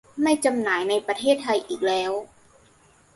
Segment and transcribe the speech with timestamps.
[0.23, 2.11] ไม่จำหน่ายในประเทศไทยอีกแล้ว